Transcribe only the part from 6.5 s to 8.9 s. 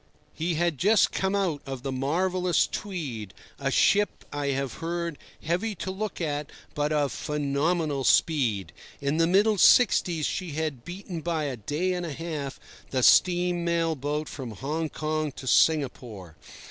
but of phenomenal speed.